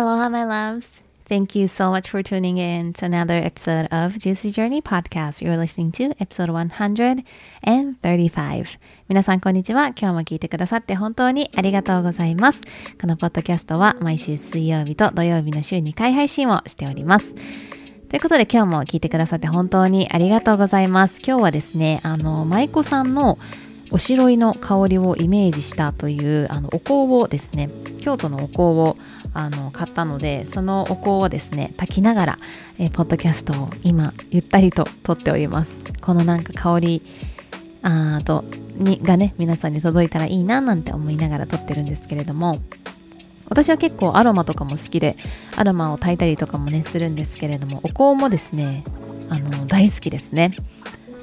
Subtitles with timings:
[0.00, 0.88] Aloha, my loves.
[1.28, 5.42] Thank you so much for tuning in to another episode of Juicy Journey Podcast.
[5.42, 8.78] You're listening to episode 135.
[9.10, 9.88] 皆さん、こんにちは。
[9.88, 12.62] 今日も聞いてくださって本当にありがとうございます。
[12.98, 17.34] このポッドキャストは毎週水曜日と土曜日の週2回配信をしております。
[18.08, 21.20] ということで今日も聞いてくださって本当にありがとうございます。
[21.22, 23.38] 今日はですね、あの、舞妓さんの
[23.92, 27.68] おしろいの香りをイメージしたというあのお香をですね
[28.00, 28.96] 京都のお香を
[29.32, 32.38] あの買ったのでそのお香をですね炊きながら、
[32.78, 35.80] えポッドキャストを今ゆったりと撮っております。
[36.00, 37.02] このなんか香り
[37.82, 42.58] あとにがね皆さんに届いたらいいななんて思いながら撮ってるんですけれども
[43.48, 45.16] 私は結構アロマとかも好きで
[45.56, 48.84] アロマを炊いたりとかもねするんですけれどもお香もですね
[49.28, 50.54] あの大好きですね。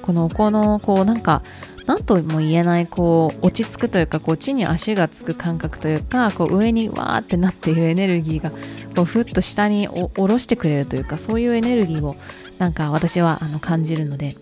[0.02, 1.44] このお香のこうなんか
[1.88, 8.52] 何とも言えないこう落ち着くというかこう地に足がつく感覚というかこう上にわーってなっているエネルギーが
[8.96, 12.18] こうふっと下に下ろしてくれるというかそういうエネルギーを
[12.60, 14.36] なんか私はあの感じるので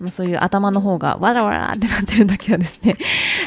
[0.00, 2.96] まそういう頭の方がわらわらってなってる時はですね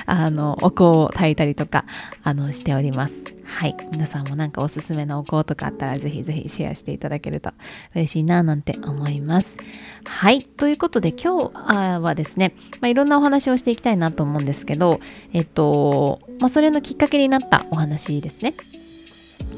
[0.05, 1.85] あのお香を炊いたりとか
[2.23, 3.36] あのしております。
[3.47, 3.75] はい。
[3.91, 7.51] 皆さんもなんかおすすめのお香とかあったらぜひぜひシェアしていただけると
[7.95, 9.57] 嬉しいななんて思います。
[10.03, 10.43] はい。
[10.43, 14.99] ということで今日はですね、まあ、いろんなお話をしていきたいなと思うんですけど
[15.33, 18.53] えっと、まあ、それのきっかけになったお話ですね。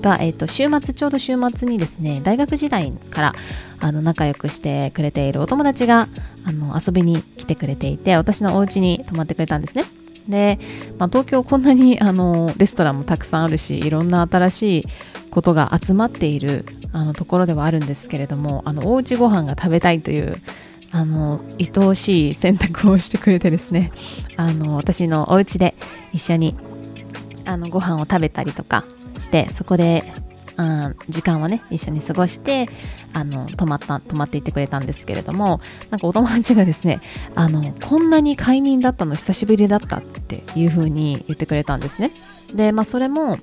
[0.02, 3.36] が、えっと、週末ちょうど週末にですね大学時代から
[3.80, 6.08] あの仲良くしてくれているお友達が
[6.46, 9.84] あの遊びに来てくれていて私のお家に泊まってくれたんですね。
[10.30, 10.60] で、
[10.98, 14.84] まあ、東京こんなにあのレストランもたくさんあるしいろんな新しい
[15.32, 20.42] ことが集まっているあのところではあるんですけれどもあのおうちご飯が食べたいという
[20.92, 23.92] あの愛おしい選択をしてくれてですね
[24.38, 25.76] あの私のお家で
[26.14, 26.56] 一緒に
[27.46, 28.86] あのご飯を食べたりとか
[29.20, 30.04] してそこで
[30.58, 32.70] あ時間をね一緒に過ごして
[33.14, 37.02] あの泊まった泊まっていってくれたんですけれどもなんかお友達がですね
[37.36, 42.12] あのこんなに快眠だったの久しぶりだったってていう風に言ってくれたんですね。
[42.54, 43.40] でまあそれも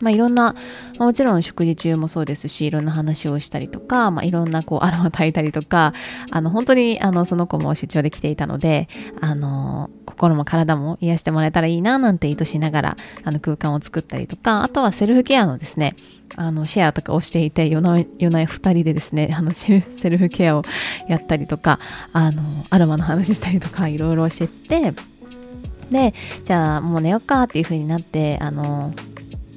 [0.00, 0.54] まあ、いろんな、
[0.98, 5.92] まあもちろん食事中もそうですしいろんな話をしたりとか、まあ、いろんなこう アロマ炊いたりとか
[6.30, 8.88] あの本当にあのその子も出張で来ていたので
[9.20, 15.94] あの心も体も癒してもらえたらいいななんて意図しながらあの空間を作ったりとかあとはセルフケアのですね
[16.36, 20.64] あのシェアとかをしていて夜な夜な2人でですねあのセル セルフケアを
[21.08, 21.78] やったりとか
[22.12, 24.94] あのアロマの話したりとかいろいろしてって
[25.90, 28.92] でじゃあもう寝よっかっていう風になってあの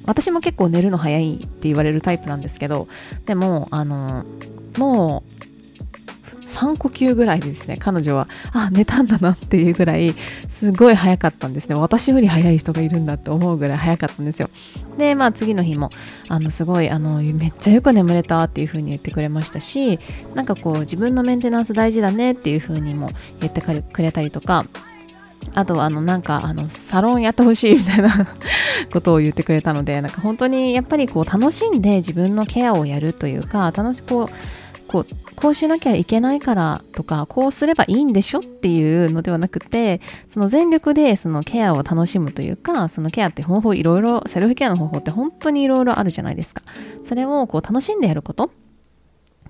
[0.04, 2.88] 私も結構寝るの早いって言われるタイプなんですけど
[3.26, 4.24] でもあの
[4.76, 5.32] もう
[6.52, 10.14] 3呼吸ぐらいでですね彼女はあ寝たんだなっていうぐらい
[10.48, 11.74] すごい早かったんですね。
[11.74, 14.50] 私より早い人がいるんだって思うぐらい早かったんですよ。
[14.98, 15.90] でまあ次の日も
[16.28, 19.98] あのすごいあのめっちゃよく眠れたっていう風に言ってくれましたし
[20.34, 24.66] なんかこう自分のメンテナンス大事だねっていう風にも言ってくれたりとか
[25.54, 28.28] あとあのなんかあのサロンやってほしいみたいな
[28.92, 34.28] ことを言ってくれたのでなんか本当にやっぱりこう楽しんで自分のケアをやるというか楽しこう
[34.88, 46.62] こうこうしなきゃいけないからとかこうすればいいんでしょっていうのではなくてその全力でそのケアを楽しむというかそのケアって方法いろいろセルフケアの方法って本当にいろいろあるじゃないですか。
[47.02, 48.50] それをこう楽しんでやること。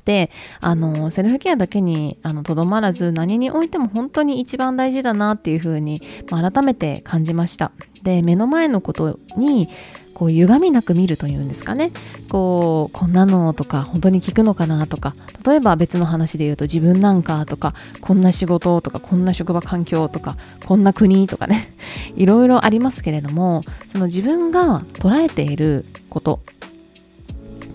[0.05, 7.73] であのセルフケアだけにとどまらず何においても本当に一番大事だなっていうふうに、まあ、改めて感じました。
[8.03, 9.69] で目の前のことに
[10.15, 11.93] こう歪みなく見るというんですかね。
[12.29, 15.15] こうこんなのとか本当に聞くのかなとか
[15.47, 21.73] 例えば別の話で言うと自分なんかとかこんな仕事とかこんな職場環境とかこんな国とかね。
[22.17, 26.41] いろいろありますけれどもその自分が捉えていること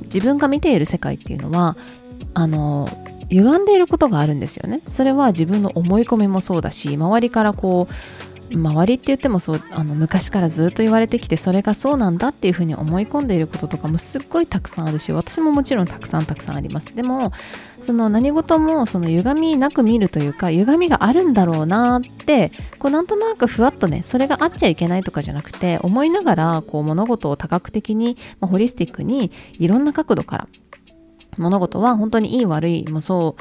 [0.04, 1.76] 自分が見ている世界っていうのは
[2.38, 2.88] あの
[3.30, 4.82] 歪んでいることがあるんですよね。
[4.86, 16.96] それは自分の思い込みもそうだし周りからこう周りって言ってもそうあの昔からずっと言われてきてそれがそうなんだっていうふうに思い込んでいることとかもすっごいたくさんあるし私ももちろんたくさんたくさんあります。
[16.96, 17.32] でも
[17.82, 30.48] その何事もその歪みなく見るというか歪みがあるんだろうなってこうなんとなくふわっとねそれがあっちゃいけないとかじゃなくて思いながらこう物事を多角的に、まあ、ホリスティックにいろんな角度から
[31.42, 33.36] 物事は本当にいい悪いもそ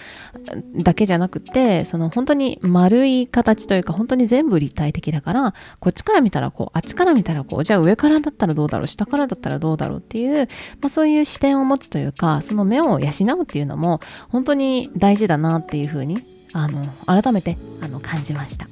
[0.77, 10.49] うだけじゃなくてその本当に丸い形というか本当に全部立体的だからこっちから見たらこうあっちから見たらこうじゃあ上からだったらどうだろう下からだったらどうだろうっていう、
[10.81, 18.67] まあ、そういう視点を持つというかその目を養うっていうのも本当に大事だなっていうふうにあの改めてあの感じました。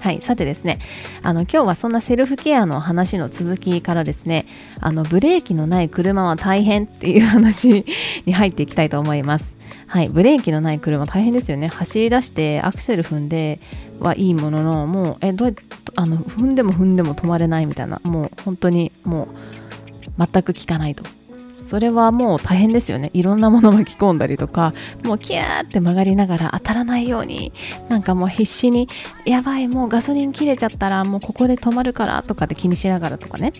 [0.00, 0.78] はい、さてですね
[1.22, 4.46] あの今日はそんなセルフケアの話の続きからですね
[4.80, 7.84] あのブレーキのない車は大変っていう話
[8.26, 9.56] に入っていきたいと思います。
[9.86, 11.68] はい、ブレーキのない車大変ですよね。
[11.68, 13.60] 走り出してアクセル踏んで
[14.00, 15.64] はいいもののもうえどうやって
[15.96, 18.00] あの踏んでも踏んでも止まれないみたいな。
[18.04, 19.28] もう本当にも
[20.18, 21.04] う全く効かないと。
[21.62, 23.10] それはもう大変ですよね。
[23.12, 24.72] いろんなもの巻き込んだりとか
[25.04, 27.52] もうキャーって曲がりながら当たらないように
[27.90, 28.88] なんかもう必死に
[29.26, 33.52] やばいもうガソリン切れちゃったらもうここで止まるからとかって気にしながらとかね。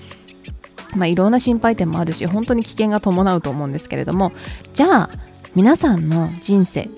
[0.97, 4.33] まあいろんな心配点もあるし本当に危険が伴うと思うんですけれども
[4.75, 5.11] じゃあ
[5.55, 6.89] 皆さんの人生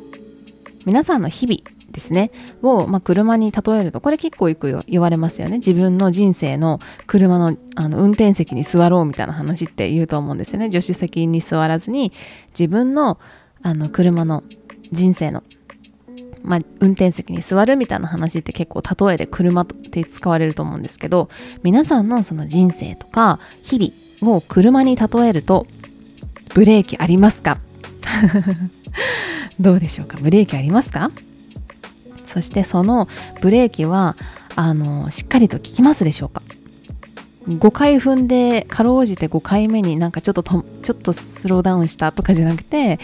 [0.85, 2.31] 皆さんの日々ですね
[2.63, 5.57] を、まあ、車に例えるとこれ結構よく言われますよね。
[5.57, 10.71] 自分の人生の車のあの運転席に座ろうみたいな話って言うと思うんですよね。
[10.71, 12.13] 助手席に座らずに
[12.51, 13.19] 自分の
[13.63, 14.43] あの車の
[14.93, 15.43] 人生の
[16.43, 21.29] まあ、運転席に座るみたいな話って結構例えで車って使われると思うんですけど
[21.63, 25.67] 皆さんのその人生とか日々を車に例えると
[26.55, 27.59] ブレーキありますか？
[29.61, 30.17] どうでしょうか？
[30.21, 31.11] ブレーキありますか？
[32.25, 33.09] そしてその
[33.41, 34.17] ブレーキは
[34.57, 36.43] あのしっかりと効きますでしょうか？
[37.49, 42.99] 5回踏んでかろうじて5回目になんかちょっととちょっとスローダウンしたとかじゃなくて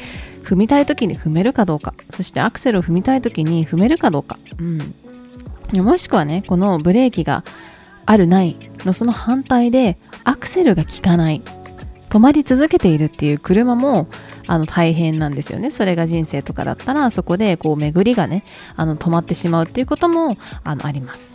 [0.45, 1.95] 踏みたい時に踏めるかどうか。
[2.11, 7.45] そしてアクセルを踏みたい時に踏めるかどうか、うん、もしくはねこのブレーキが
[8.05, 11.43] あるないのその反対でアクセルが効かない。
[12.09, 14.09] 止まり続けているっていう車も
[14.47, 15.71] あの大変なんですよね。
[15.71, 18.45] それが人生とかだったらそこでこう巡りがね
[18.77, 21.33] あの止まってしまうっていうこともあのあります。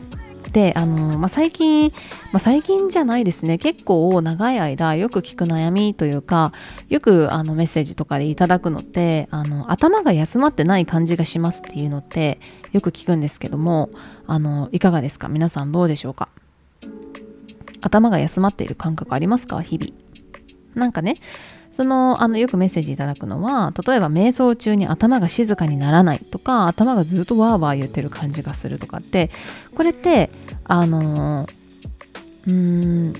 [0.51, 1.91] であの、まあ、最近、
[2.33, 3.57] まあ、最近じゃないですね。
[3.57, 6.51] 結構長い間よく聞く悩みというか
[6.89, 12.39] よくあのメッセージとかでいただくのってあの頭が休まってない感じがしますっていうのって
[12.73, 13.89] よく聞くんですけども
[14.27, 15.29] あのいかがですか？
[15.29, 16.27] 皆さんどうでしょうか？
[17.79, 19.61] 頭が休まっている感覚ありますか？
[19.61, 19.91] 日々。
[20.75, 21.17] なんかね
[21.71, 29.31] そのあのよくメッセージいただくのは例えば瞑想中に頭が静かにならないとか頭がずっとワーワー言ってる感じがするとかって
[29.75, 30.29] これって
[30.65, 31.47] あの
[32.47, 33.13] うん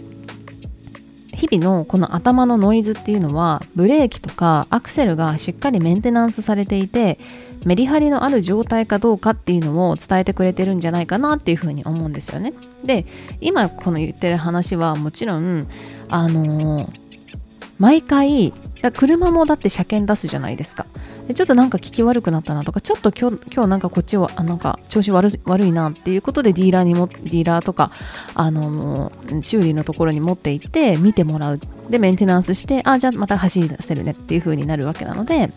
[1.33, 7.17] 日々のこの頭のノイズっていうのはブレーキとかアクセルがしっかりメンテナンスされていて
[7.65, 12.53] メリハリのある状態かどうかっていうのを伝えてくれてるんじゃないかなっていうふうに思うんですよね。
[12.83, 13.05] で
[13.39, 15.67] 今この言ってる話はもちろん
[16.09, 17.10] あのー
[17.81, 18.53] 毎回
[18.93, 20.85] 車もだって車検出すじゃないですか。
[21.27, 27.91] でちょっとなんか聞き悪くなったなとかちょっと今日今日なんかこっちはあなんか調子悪悪いなっていうことでディーラーにもディーラーとか
[28.35, 29.11] あの
[29.41, 31.59] 修理のところに持って行って見てもらう。
[31.89, 35.51] でメンテナンスしてあじゃあまた走り出せるねっていう風になるわけなので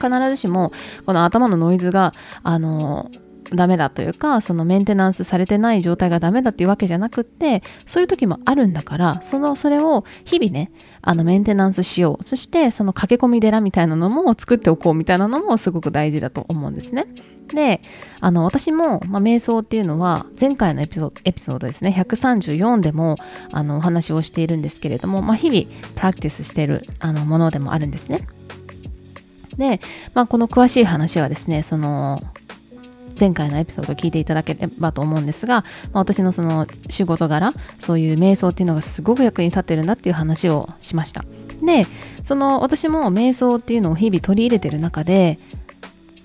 [0.00, 0.70] 必ずしも
[1.06, 2.12] この頭のノイズが
[2.42, 3.10] あの
[3.54, 12.24] ダメだというかそのメンテナンスされてない状態がダメだっていうわけじゃなくってそういう時もあるんだからそのそれを日々ねあのメンテナンスしよう。
[12.24, 17.06] そしてその駆け込み寺みたいなのも作っておこうみたいなのもすごく大事だと思うんですね。
[17.52, 17.82] で
[18.20, 21.94] あの私も、まあ、瞑想っていうのは前回のエピソードですね。
[21.96, 23.16] 134でも
[23.50, 28.20] あのお話をしているんですけれども、まあ、日々プラクティスしているあのものでもあるんですね。
[29.56, 29.80] で、
[30.14, 32.20] まあ、この詳しい話はですねその
[33.22, 41.24] 前回のエピソードを聞いていただければと思うんですが、まあ、私のその仕事柄そういう瞑想っていうのがすごく役に立ってるんだっていう話をしました。
[41.64, 41.86] で
[42.24, 45.38] その私も瞑想っていうのを日々取り入れてる中で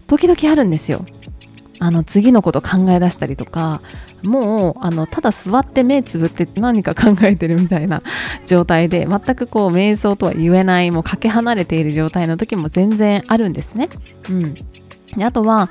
[0.08, 1.06] 時々あるんですよ。
[1.80, 3.84] あの次のこと考え出したりとか
[4.24, 8.01] もうあのただ座って目つぶって何か考えてるみたいな
[8.48, 13.89] 状態で全くこう瞑想とは言えないもうかけ離れている状態の時も全然あるんですね。
[14.32, 14.56] うん、
[15.16, 15.70] であとは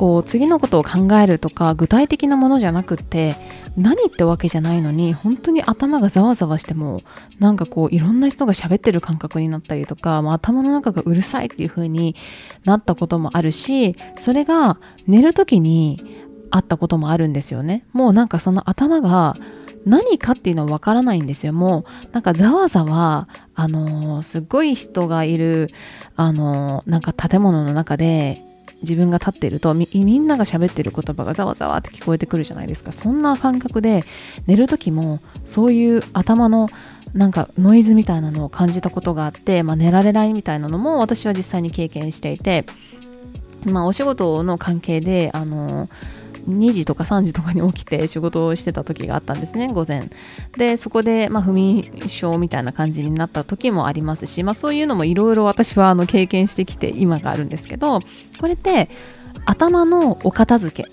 [0.00, 3.36] こう次のことを考えるとか具体的なものじゃなくって
[3.76, 7.02] 何ってわけじゃないのに本当に頭がざわざわしても
[7.38, 12.16] なんかこういろんな人が喋ってる感覚になったりとか、まあ、頭の中がうるさいっていう風に
[12.64, 17.84] なったこともあるしそれが寝る時にあったこともあるんですよね。
[17.92, 19.36] もうなんかその頭が
[19.84, 21.52] 何かっていうのはわからないんですよ。
[21.52, 25.68] もうなんかざわざわあのー、すっごい人がいる
[26.16, 28.46] あのー、なんか建物の中で
[28.82, 29.86] 自分が立っているとみ
[30.18, 32.92] んなが喋っている言葉がざわざわって聞こえてくるじゃないですか。
[32.92, 34.04] そんな感覚で
[34.46, 36.68] 寝る時もそういう頭の
[37.14, 42.64] なんかノイズみたいなのを感じたことがあって、まあ、寝られないみたいなのも私は実際に経験していて、
[43.64, 45.88] まあ、お仕事の関係であの
[46.48, 50.10] 2時とか3時とかに起きて仕事をしてた時があったんですね午前。
[50.56, 58.00] でそこで、まあ、不眠症みたいな感じになった時もありますし、まあ、そういうのもいろいろ私はあの経験してきて今があるんですけど
[58.40, 58.88] これって
[59.44, 60.90] 頭のお片付け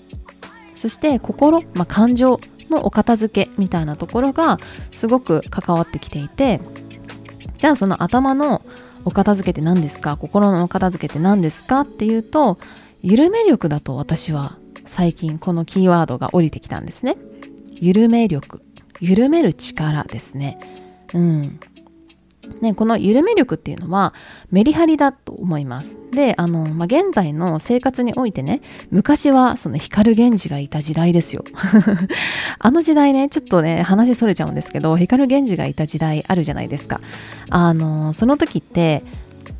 [0.76, 2.40] そして心、まあ、感情
[2.70, 4.58] のお片付けみたいなところが
[4.92, 6.60] すごく関わってきていて
[7.58, 8.62] じゃあその頭の
[9.04, 10.16] お片付けって何ですか？
[10.16, 11.80] 心のお片付けって何ですか？
[11.80, 12.58] っていうと
[13.02, 17.16] 緩め力だと私は最近このキーワードが降りてきたんですね。
[17.70, 18.62] 緩め力。
[19.00, 20.58] 緩める力ですね。
[21.14, 21.60] うん。
[22.62, 24.14] ね、この緩め力っていうのは
[24.50, 25.96] メリハリだと思います。
[26.12, 31.44] で、あの、まあ、現代の生活においてね、昔はその光源氏がいた時代ですよ。
[32.58, 37.00] あの時代ね、ちょっとね、話それちゃうんですけど、光源氏がいた時代あるじゃないですか。
[37.50, 39.04] あの、その時って、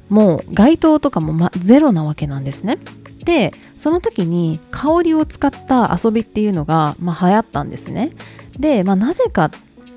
[0.09, 2.79] もう街灯とかも、ま、ゼロなわけなんですね。
[3.25, 8.13] でその時に香りを使った遊びっていうのが、まあ、流行ったんですね。
[8.59, 9.51] で、まあ、なぜか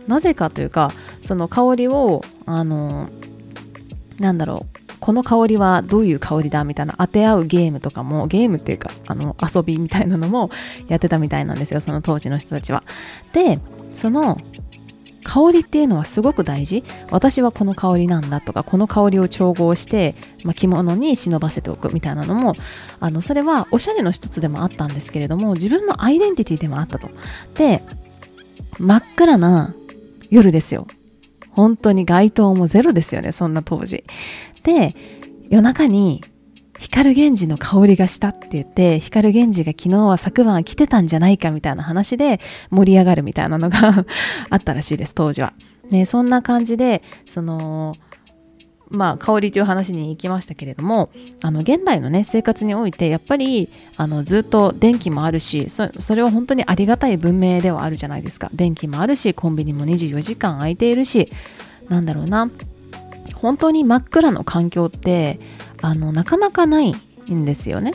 [0.08, 3.10] なぜかというかその香りをあの
[4.20, 10.51] なんだろうこの香りはどういう香りだみたいな当て合うゲームとかもゲームっていうかあの遊びみたいなのも
[10.88, 12.84] やってたみたいなんですよその当時の人たちは。
[13.34, 13.60] で
[13.90, 14.40] その
[15.24, 16.84] 香りっていうのはすごく大事。
[17.10, 22.56] 私はこの香りなんだとかこの香りを調合して、まあ、着物に忍ばせておくみたいなのも
[23.00, 27.10] あのそれはおしゃれの一つでもあったんですけれども自分のアイデンティティでもあったと。
[27.56, 27.84] で
[28.80, 29.75] 真っ暗な
[30.30, 30.88] 夜ですよ。
[31.51, 34.04] 本当に街灯もゼロですよねそんな当時。
[34.63, 34.96] で
[35.50, 36.24] 夜中に
[36.82, 42.40] 光源氏の香りがしたって言って、光源氏が昨日は昨晩来てたんじゃないかみたいな話で
[42.72, 44.04] 盛り上がるみたいなのが
[44.50, 45.54] あったらしいです、当時は。
[45.92, 47.96] ね、そんな感じで、その、
[48.90, 51.12] まあ、香りという話に行きましたけれども、
[51.44, 58.50] あの、現代のね、生活において、やっぱり、あの、ずっと電気もあるし、そそれは本当にありがたい文明ではあるじゃないですか。
[58.54, 61.30] 電気もあるし、コンビニも24時間空いているし、
[61.90, 62.50] なんだろうな。
[63.34, 65.40] 本当に真っ暗の環境って、
[65.82, 66.92] あのなかなかない
[67.32, 67.94] んですよね。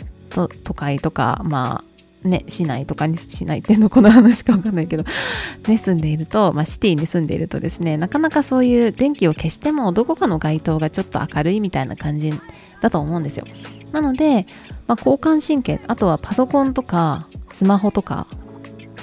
[0.65, 1.83] 都会とかま
[2.25, 5.05] あね市内とかにしないっていうのこの話か分かんないけど
[5.67, 12.33] ね住んでいると、まあ、シティに住んでいるとですねなかなかそういう電気を消してもどこかの街灯がちょっと明るいみたいな感じ
[12.81, 13.47] だと思うんですよ。
[13.93, 14.47] なので、
[14.87, 18.27] まあ、交感神経あとはパソコンとかスマホとか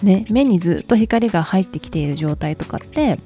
[0.03, 3.19] ね目にずっと光が入ってきている状態とかって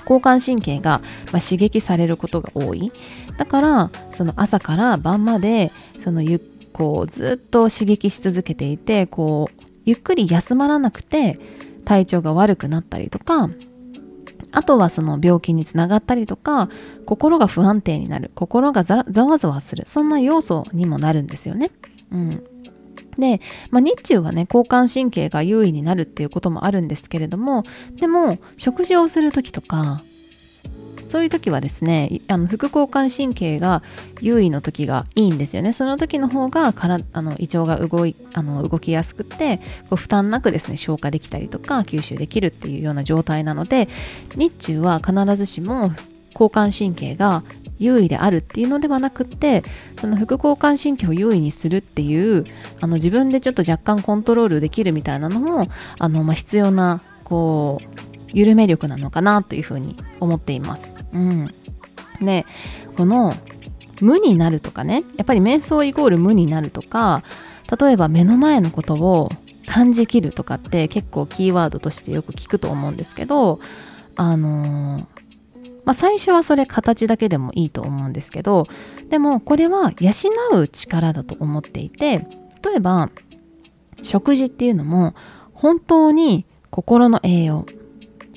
[0.00, 1.00] 交感神経が、
[1.32, 2.92] ま、刺激されることが多い
[3.36, 6.40] だからその朝から晩までそのゆ
[6.72, 11.38] こうずっと刺激し続けていてこうゆっくり休まらなくて
[11.84, 13.50] 体調が悪くなったりとか
[14.52, 16.68] あとはその病気につながったりとか
[17.06, 21.70] 心が不安定になる心がざわざわするそんな要素にもなるんですよね。
[22.10, 22.44] うん、
[23.18, 23.40] で、
[23.70, 27.64] まあ、日中はね交感神経が優位になるっていうこともあるんですけれども
[27.96, 30.02] でも食事をする時とか
[31.08, 33.82] そういう時はですねあの副交感神経が
[34.22, 35.74] 優位の時がいいんですよね。
[35.74, 43.90] その時の方がからあの胃腸が動いあの動きやすくてこう負担なくですね消化できたりとか吸収できるっていうような状態なので
[44.36, 45.92] 日中は必ずしも
[46.32, 47.44] 交感神経が
[47.82, 49.62] 優位であるっていうのではなくって
[50.00, 52.46] その副交感神経を優位にするっていう
[52.80, 60.90] あの自分でちょっと若干コントロールできるみたいなのもあの、まあ、必要なこう緩め力なのかなというふうに思っています。
[61.12, 61.54] うん、
[62.20, 62.46] で
[62.96, 63.34] この
[64.00, 67.22] 無になるとかねやっぱり瞑想イコール無になるとか
[67.80, 69.30] 例えば目の前のことを
[69.66, 73.60] 感じきるとかって結構キーワードとしてよく聞くと思うんですけど
[74.16, 75.06] あのー、
[75.84, 78.66] まあ、最初はそれ形だけでもいいと思うんですけど
[79.08, 80.12] でもこれは養
[80.52, 82.26] う力だと思っていて
[82.64, 83.10] 例えば
[84.00, 85.14] 食事っていうのも
[85.52, 87.66] 本当に心の栄養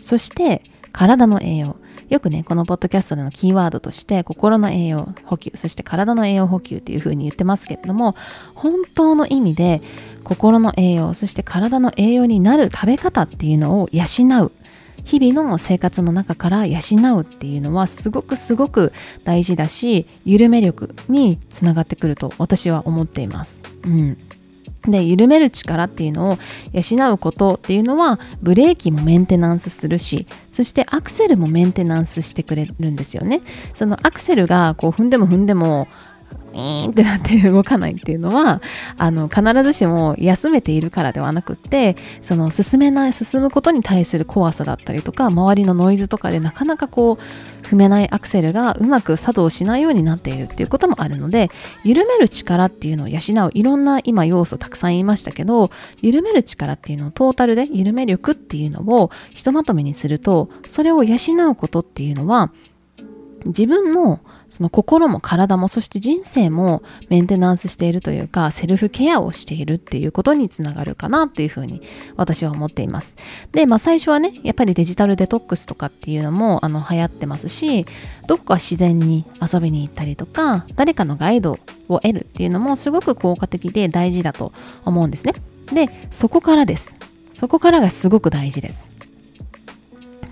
[0.01, 1.77] そして体の栄養
[2.09, 8.15] よくね、このポッドキャストでのキーワードとして、心の栄養補給、そして体の栄養補給っていう風に言ってますけれども、
[8.53, 9.81] 本当の意味で
[10.23, 14.03] 心の栄養、そして体の栄養になる食べ方っていうのを養
[14.43, 14.51] う。
[15.05, 16.79] 日々の生活の中から養
[17.19, 18.91] うっていうのはすごくすごく
[19.23, 23.61] 大事だし緩め力につながってくると私は思っています。
[23.85, 24.17] うん、
[24.87, 26.37] で緩める力っていうのを
[26.73, 33.41] 養うことっていうのはブレーキもメンテナンスするしそしてアクセルもメンテナンスしてくれるんですよね
[33.73, 35.87] そのアクセルがこう踏んでも踏んでも
[36.55, 38.61] イーンってなって動かないっていうのは
[38.97, 51.49] あの必ずしも休めているからではなくってその進めない進むことに対する怖さだったりとか周りのノイズとかでなかなかこう踏めないアクセルがうまく作動しないようになっているっていうこともあるので
[51.83, 55.71] 緩める力っていうのを養ういろんな今要素たくさん言いましたけど
[56.01, 61.15] 緩める力っていうのをトータルで緩め力っていうのをひとまとめにするとそれを養
[61.49, 62.51] うことっていうのは
[63.45, 71.81] 自分のその心も体もそして人生もメンテナンスしているというかセルフケアをしているっていうことにつながるかなっていうふうに
[72.15, 73.15] 私は思っています。
[73.51, 77.85] でまあ最初はねやっぱりデジタルデトックスとかっていうのもあの流行ってますし
[78.27, 81.59] どこか自然に遊びに行ったりとか誰かのガイド
[81.89, 84.53] を得るっていうのもすごく効果的で大事だと
[84.85, 85.33] 思うんですね。
[85.73, 86.93] でそこからです。
[87.33, 88.94] そこからがすごく大事です。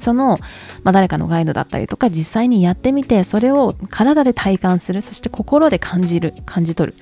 [0.03, 0.37] その、
[0.83, 6.97] まあ、誰かのガイドだったりとか実際にやってみてそれを体で体感するそして心で感じる感じ取る。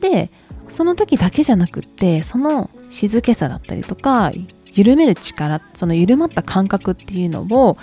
[0.00, 0.30] で
[0.68, 4.32] その時だけじゃなくってその静けさだったりとか
[4.72, 7.76] 緩める力その緩まった感覚っていうのを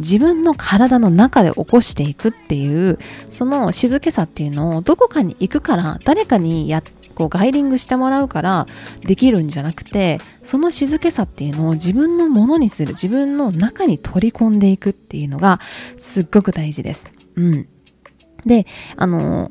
[0.00, 2.98] 自分の体の中で起こしていくっていう
[3.28, 8.66] その静けさっていうのをどこかに行くから誰かにやってこうガイディングしてもらうから
[9.02, 15.60] できるんじゃなくてその静けさっていうのを自分のものにする自分の中に取り込んでいくっていうのが
[15.98, 17.08] すっごく大事です。
[17.36, 17.68] うん、
[18.46, 19.50] であの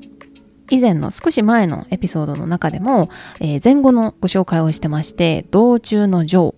[0.71, 6.55] 以前の少し前のエピソードの中でも、えー、前後のご紹介をしてまして道中の情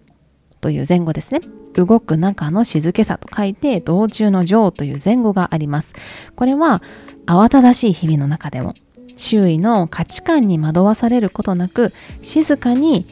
[0.61, 1.41] という前後ですね。
[1.73, 5.93] 動く中の静けさと書いて道中の情という前後があります。
[6.37, 6.81] これは
[7.25, 8.75] 慌ただしい日々の中でも
[9.21, 13.05] 周囲の価値観に惑わされることなく静かに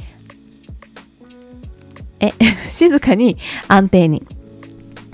[2.20, 2.32] え
[2.72, 4.24] 静かに安定に。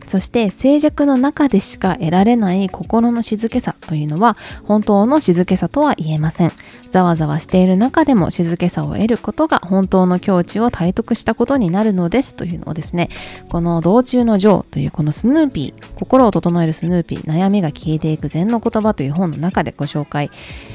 [0.08, 6.52] そして静寂の中でしか得られない心の静けさというのは本当の静けさとは言えません。
[6.92, 13.10] ざわざわしている中でも静けさを得ることが本当の境地を体得したことになるのですというのをですね、
[13.50, 20.30] この道中のジョーというこのスヌーピー、心を整えるスヌーピー、悩みが消えていく禅の言葉という本の中でご紹介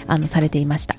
[0.06, 0.96] あのされていました。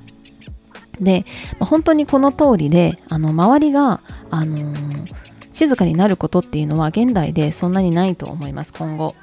[1.00, 1.26] で、
[1.60, 9.16] 本当にこの通りで、あの周りが、あのー静かになることっていうのは現代でそんなにないと思います今後。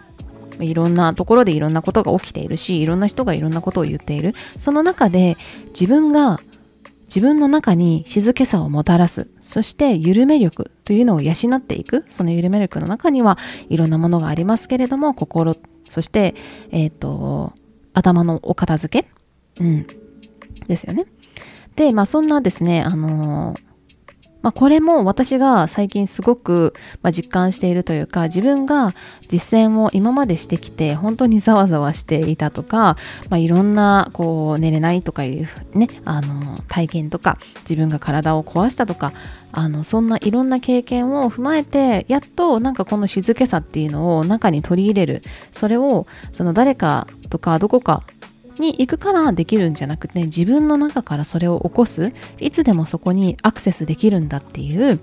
[0.60, 4.34] いろんなところでいろんなことが起きているしいろんな人がいろんなことを言っている。
[4.58, 5.36] その中で
[5.68, 6.40] 自分が
[7.04, 9.28] 自分の中に静けさをもたらす。
[9.40, 12.04] そして緩め力というのを養っていく。
[12.08, 13.38] その緩め力の中には
[13.68, 15.56] いろんなものがありますけれども心
[15.88, 16.34] そして
[16.70, 17.52] えっ、ー、と
[17.94, 19.08] 頭のお片付け。
[19.60, 19.86] うん。
[20.66, 21.06] ですよね。
[21.76, 23.67] でまあそんなですねあのー
[24.42, 26.74] まあ、これも私が最近すごく、
[27.12, 28.94] 実感しているというか自分が
[29.28, 32.96] 実践を今までしてきて本当にざわざわしていたとか、
[33.30, 39.12] まあ、いろんなこう寝れないとかいうねあの体験とか自分が体を壊したとか
[39.52, 45.22] あのそんないろんな経験を踏まえてやっとなんかこの静けさっていうのを中に取り入れる。
[45.52, 48.02] それをその誰かとかどこか
[48.60, 55.00] に行くからできるんじゃなくて、自分の中からそれを起こすいつでもそこにアクセスできるんだっていう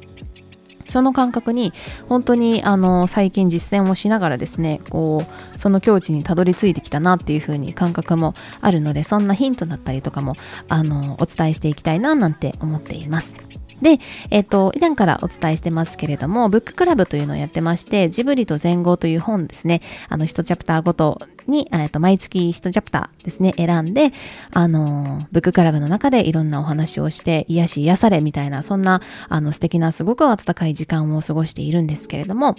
[0.87, 1.73] その感覚に
[2.07, 5.23] 本当にあの最近実践をしながらですねこ
[5.55, 10.35] うその境地にたどり着いてきたなっていう風に感覚もあるのでそんなヒントだったりとかも
[10.67, 13.35] あのお伝えしていきたいななんて思っています。
[13.81, 13.99] で、
[14.31, 24.13] えっ、ー、と、以前からお伝えしてますけれども、ブッククラブというのをやってまして、ジブリと前後という本ですね、あの、1チャプターごとに、え、ー、と、毎月1チャプターですね、選んで、
[24.51, 32.55] あの、ブッククラブの中でいろんなお話をして、癒し癒されみたいな、そんな、あの、素敵な、すごく温かい時間を過ごしているんですけれども、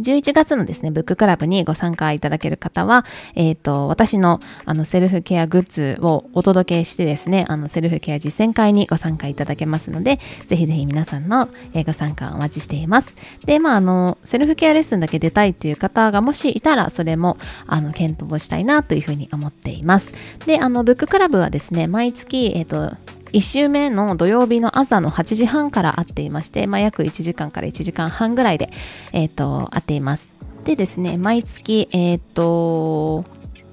[0.00, 3.04] 11月のですね、ブッククラブにご参加いただける方は、
[3.34, 11.48] えっ、ー、と、私のあのセルフケアグッズをお届けしてですね、あのセルフケア実践会にご参加いただけますので、ぜひぜひ皆さんの
[11.86, 13.14] ご参加お待ちしています。
[13.44, 20.12] で、まあ、あの、セルフケアレッスンだけ出たいっていう方がもしいたら、それも、あの、検討したいなというふうに思っています。
[20.46, 22.96] で、あの、ブッククラブはですね、毎月、えっ、ー、と、
[23.32, 28.70] 1週目の土曜日の朝の8時半から会っていまして、まあ、約1時間から1時間半ぐらいで、
[29.12, 30.36] え、ー、と、会っています。
[30.66, 33.24] でですね毎月えっ、と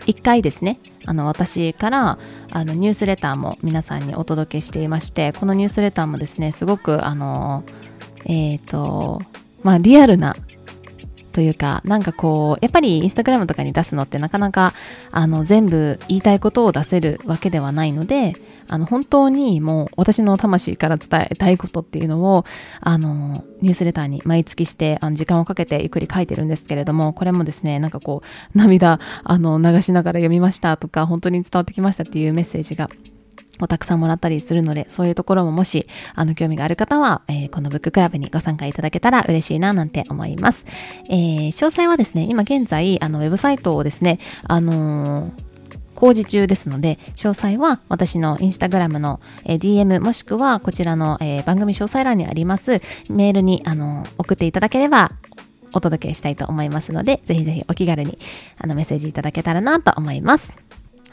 [0.06, 2.20] 1回ですねあの私から
[2.52, 7.63] あのニュースレターも皆さんにお届けしていましてこのニュースレターもですねすごくあの
[8.26, 9.24] えっ、と
[9.63, 10.36] まあリアルな
[11.34, 14.74] というか、なんかこう、やっぱりインスタグラムとかに出すのってなかなか、
[15.10, 18.36] あの、全部言いたいことを出せるわけではないので、
[18.73, 22.43] あの、本当にもう私の魂から伝えたいことっていうのを、
[22.81, 32.89] あの、ニュースレターに毎月して、あの、時間をかけてゆっくり書いてるんですけれども、これもですね、なんかこう、涙、あの、流しながら読みましたとか、本当に伝わってきましたっていうメッセージが
[33.62, 40.65] をたくさんもらったりするので、そういうところももし、あの、興味がある方は、えー、このブッククラブにご参加いただけたら嬉しいな、なんて思います。
[41.09, 45.42] えー、詳細はですね、今現在、あの、ウェブサイトをですね、あのー
[46.04, 55.12] 工事中ですので、詳細は私のインスタグラムの、DM もしくはこちらの、番組詳細欄にありますメールにあの送っていただければ
[55.72, 58.20] お届けしたいと思いますので、ぜひぜひお気軽に
[58.58, 60.58] あのメッセージいただけたらなと思います。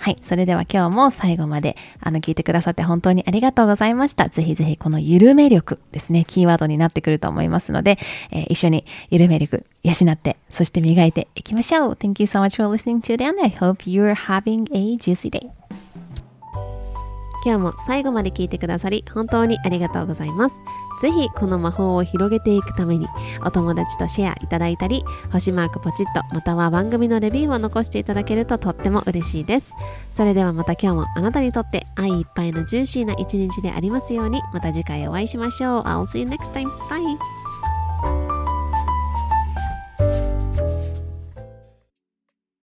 [0.02, 0.18] はい。
[0.22, 4.30] それでは今日も最後まであの聞いてくださって本当にありがとうございました。
[4.30, 7.98] ぜひぜひこの緩め力ですね、キーワードになってくると思いますので、
[8.30, 11.92] えー、一緒に緩め力養って、そして磨いていきましょう。
[11.92, 15.50] Thank you so much for listening today and I hope you're having a juicy day.
[17.44, 20.60] 今日も最後まで聞いてくださり本当にありがとうございます。
[21.00, 23.06] ぜひこの魔法を広げていくために
[23.42, 29.72] お友達とシェアいただいたり星マークポチッとまたは番組のレビューを残していただけるととっても嬉しいです
[30.12, 36.68] それではまた今日もあなたにとって愛いっぱいのジューシーな一日でありますようにまた次回お会いしましょう I'll see you next time.
[36.88, 37.39] Bye!